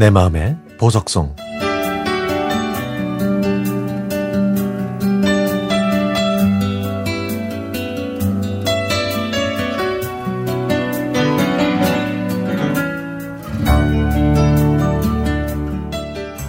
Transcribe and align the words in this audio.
내 0.00 0.08
마음의 0.08 0.56
보석성 0.78 1.36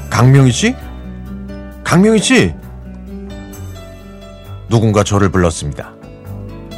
강명희 0.09 0.51
씨? 0.53 0.73
강명희 1.83 2.19
씨! 2.19 2.53
누군가 4.69 5.03
저를 5.03 5.27
불렀습니다. 5.27 5.91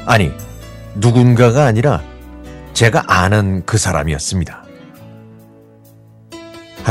아니, 0.08 0.32
누군가가 0.96 1.66
아니라 1.66 2.02
제가 2.74 3.04
아는 3.06 3.64
그 3.68 3.78
사람이었습니다. 3.78 4.63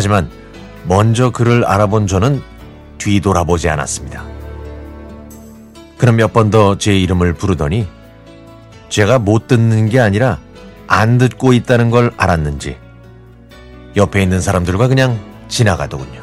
하지만 0.02 0.28
먼저 0.88 1.30
그를 1.30 1.64
알아본 1.64 2.08
저는 2.08 2.42
뒤돌아보지 2.98 3.68
않았습니다. 3.68 4.24
그럼 5.96 6.16
몇번 6.16 6.50
더 6.50 6.74
제 6.76 6.98
이름을 6.98 7.34
부르더니 7.34 7.86
제가 8.88 9.20
못 9.20 9.46
듣는 9.46 9.88
게 9.88 10.00
아니라 10.00 10.40
안 10.88 11.18
듣고 11.18 11.52
있다는 11.52 11.90
걸 11.90 12.10
알았는지 12.16 12.76
옆에 13.94 14.20
있는 14.20 14.40
사람들과 14.40 14.88
그냥 14.88 15.20
지나가더군요. 15.46 16.20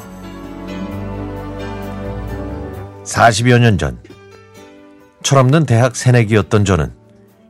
40여 3.04 3.60
년 3.60 3.78
전, 3.78 3.98
철없는 5.22 5.64
대학 5.64 5.96
새내기였던 5.96 6.66
저는 6.66 6.92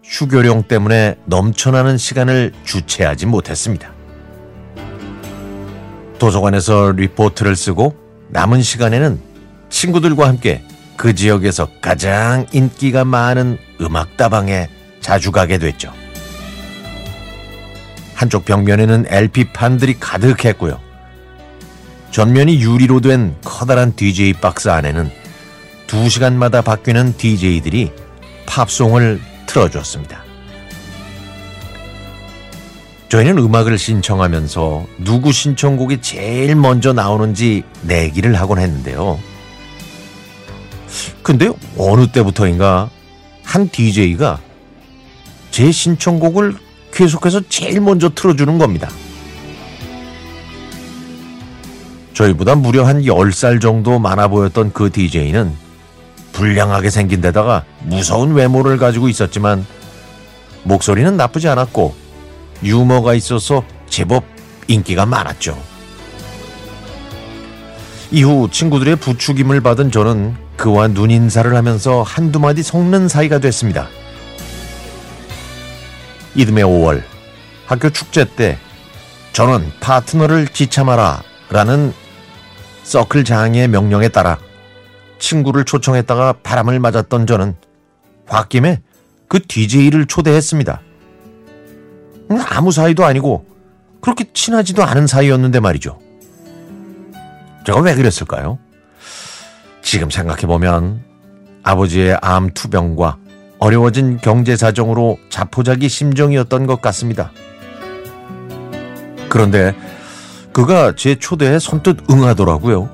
휴교령 0.05 0.69
때문에 0.69 1.17
넘쳐나는 1.25 1.99
시간을 1.99 2.53
주체하지 2.63 3.27
못했습니다. 3.27 4.00
도서관에서 6.21 6.93
리포트를 6.93 7.57
쓰고 7.57 7.97
남은 8.29 8.63
시간에는 8.63 9.21
친구들과 9.71 10.29
함께 10.29 10.63
그 10.97 11.15
지역에서 11.15 11.67
가장 11.81 12.47
인기가 12.53 13.05
많은 13.05 13.59
음악다방에 13.81 14.69
자주 15.01 15.33
가게 15.33 15.59
됐죠. 15.59 15.93
한쪽 18.15 18.45
벽면에는 18.45 19.07
LP판들이 19.09 19.99
가득했고요. 19.99 20.79
전면이 22.11 22.61
유리로 22.61 23.01
된 23.01 23.35
커다란 23.43 23.97
DJ 23.97 24.35
박스 24.35 24.69
안에는 24.69 25.11
2시간마다 25.87 26.63
바뀌는 26.63 27.17
DJ들이 27.17 27.93
팝송을 28.47 29.21
틀어주었습니다. 29.47 30.30
저희는 33.11 33.39
음악을 33.39 33.77
신청하면서 33.77 34.87
누구 34.99 35.33
신청곡이 35.33 36.01
제일 36.01 36.55
먼저 36.55 36.93
나오는지 36.93 37.65
내기를 37.83 38.37
하곤 38.37 38.61
했는데요. 38.61 39.19
근데 41.21 41.51
어느 41.77 42.07
때부터인가 42.07 42.89
한 43.43 43.69
DJ가 43.69 44.39
제 45.51 45.73
신청곡을 45.73 46.55
계속해서 46.93 47.41
제일 47.49 47.81
먼저 47.81 48.09
틀어주는 48.11 48.59
겁니다. 48.59 48.89
저희보다 52.15 52.55
무려 52.55 52.87
한 52.87 53.03
10살 53.03 53.61
정도 53.61 53.99
많아 53.99 54.29
보였던 54.29 54.73
그 54.73 54.89
DJ는 54.89 55.53
불량하게 56.33 56.91
생긴 56.91 57.21
데다가 57.21 57.65
무서운 57.83 58.35
외모를 58.35 58.77
가지고 58.77 59.09
있었지만 59.09 59.67
목소리는 60.63 61.17
나쁘지 61.17 61.49
않았고 61.49 62.00
유머가 62.63 63.15
있어서 63.15 63.65
제법 63.89 64.25
인기가 64.69 65.07
많았죠. 65.07 65.61
이후 68.13 68.49
친구들의 68.51 68.97
부추김을 68.97 69.61
받은 69.61 69.91
저는 69.91 70.37
그와 70.57 70.89
눈인사를 70.89 71.55
하면서 71.55 72.03
한두 72.03 72.41
마디 72.41 72.63
섞는 72.63 73.09
사이가 73.09 73.39
됐습니다. 73.39 73.89
이듬해 76.35 76.63
5월 76.63 77.03
학교 77.67 77.91
축제 77.91 78.25
때 78.25 78.59
저는 79.33 79.73
파트너를 79.81 80.49
지참하라 80.49 81.23
라는 81.51 81.93
서클 82.83 83.25
장의 83.25 83.69
명령에 83.69 84.09
따라 84.09 84.39
친구를 85.19 85.65
초청했다가 85.65 86.35
바람을 86.43 86.81
맞았던 86.81 87.27
저는 87.27 87.55
홧김에 88.29 88.81
그 89.29 89.41
DJ를 89.47 90.07
초대했습니다. 90.07 90.81
아무 92.39 92.71
사이도 92.71 93.05
아니고 93.05 93.45
그렇게 94.01 94.25
친하지도 94.33 94.83
않은 94.85 95.07
사이였는데 95.07 95.61
말이죠. 95.61 95.99
제가 97.67 97.81
왜 97.81 97.95
그랬을까요? 97.95 98.59
지금 99.83 100.11
생각해보면 100.11 101.03
아버지의 101.63 102.19
암 102.23 102.51
투병과 102.51 103.19
어려워진 103.59 104.19
경제 104.19 104.57
사정으로 104.57 105.19
자포자기 105.29 105.89
심정이었던 105.89 106.67
것 106.67 106.81
같습니다. 106.81 107.33
그런데 109.29 109.75
그가 110.53 110.95
제 110.97 111.15
초대에 111.17 111.59
선뜻 111.59 112.11
응하더라고요. 112.11 112.89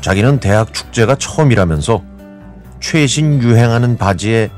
자기는 0.00 0.40
대학 0.40 0.72
축제가 0.72 1.16
처음이라면서 1.16 2.02
최신 2.80 3.42
유행하는 3.42 3.98
바지에 3.98 4.50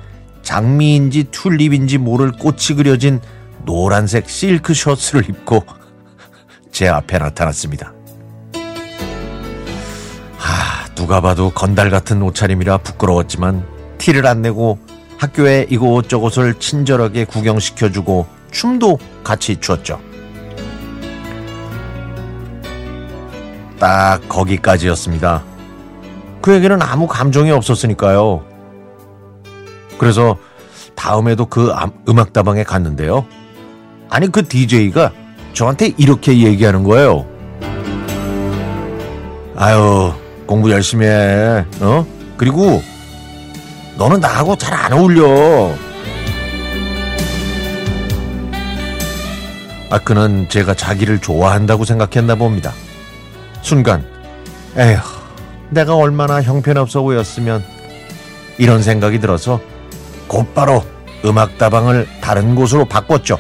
장미인지 0.53 1.25
튤립인지 1.31 1.97
모를 1.97 2.31
꽃이 2.31 2.77
그려진 2.77 3.23
노란색 3.65 4.29
실크 4.29 4.75
셔츠를 4.75 5.27
입고 5.27 5.65
제 6.71 6.89
앞에 6.89 7.17
나타났습니다. 7.17 7.95
하, 10.37 10.95
누가 10.95 11.23
봐도 11.23 11.49
건달 11.49 11.89
같은 11.89 12.21
옷차림이라 12.21 12.79
부끄러웠지만 12.79 13.67
티를 13.97 14.27
안 14.27 14.43
내고 14.43 14.79
학교에 15.17 15.69
이곳저곳을 15.71 16.59
친절하게 16.59 17.25
구경시켜주고 17.25 18.27
춤도 18.51 18.99
같이 19.25 19.57
추었죠. 19.57 20.03
딱 23.81 24.21
거기까지였습니다. 24.29 25.45
그에게는 26.43 26.83
아무 26.83 27.07
감정이 27.07 27.51
없었으니까요. 27.53 28.52
그래서 30.03 30.37
다음에도 30.97 31.47
그 31.47 31.73
음악다방에 32.09 32.65
갔는데요. 32.65 33.25
아니 34.11 34.27
그 34.27 34.49
DJ가 34.49 35.13
저한테 35.53 35.93
이렇게 35.97 36.43
얘기하는 36.43 36.83
거예요. 36.83 37.25
아유 39.55 40.13
공부 40.45 40.73
열심히 40.73 41.07
해. 41.07 41.65
어? 41.81 42.05
그리고 42.37 42.83
너는 43.97 44.19
나하고 44.19 44.57
잘 44.57 44.75
안 44.75 44.93
어울려. 44.93 45.73
아 49.89 49.99
그는 50.01 50.49
제가 50.49 50.75
자기를 50.75 51.21
좋아한다고 51.21 51.85
생각했나 51.85 52.35
봅니다. 52.35 52.73
순간 53.61 54.05
에휴 54.77 54.99
내가 55.71 55.95
얼마나 55.95 56.43
형편없어 56.43 57.03
보였으면 57.03 57.63
이런 58.59 58.83
생각이 58.83 59.21
들어서 59.21 59.61
곧바로 60.33 60.83
음악다방을 61.27 62.09
다른 62.23 62.55
곳으로 62.55 62.87
바꿨죠. 62.87 63.39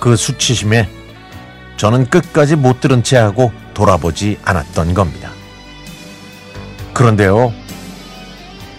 그 0.00 0.16
수치심에 0.16 0.88
저는 1.76 2.06
끝까지 2.10 2.56
못 2.56 2.80
들은 2.80 3.04
채 3.04 3.16
하고 3.16 3.52
돌아보지 3.72 4.38
않았던 4.44 4.94
겁니다. 4.94 5.30
그런데요. 6.92 7.52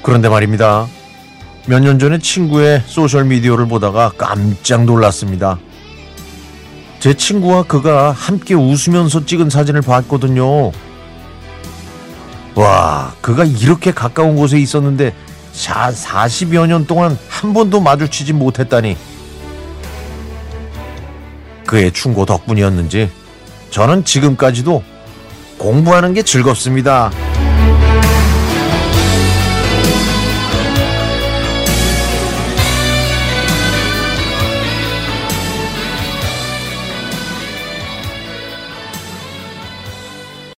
그런데 0.04 0.28
말입니다. 0.28 0.88
몇 1.68 1.80
년 1.82 1.98
전에 1.98 2.20
친구의 2.20 2.84
소셜미디어를 2.86 3.68
보다가 3.68 4.12
깜짝 4.18 4.84
놀랐습니다. 4.84 5.58
제 7.00 7.14
친구와 7.14 7.64
그가 7.64 8.12
함께 8.12 8.54
웃으면서 8.54 9.26
찍은 9.26 9.50
사진을 9.50 9.82
봤거든요. 9.82 10.72
와, 12.56 13.14
그가 13.22 13.44
이렇게 13.44 13.92
가까운 13.92 14.36
곳에 14.36 14.58
있었는데 14.60 15.14
40여 15.54 16.68
년 16.68 16.86
동안 16.86 17.18
한 17.30 17.54
번도 17.54 17.82
마주치지 17.82 18.34
못했다니. 18.34 18.98
그의 21.66 21.92
충고 21.92 22.26
덕분이었는지 22.26 23.10
저는 23.72 24.06
지금까지도 24.06 24.84
공부하는 25.58 26.14
게 26.14 26.22
즐겁습니다. 26.22 27.12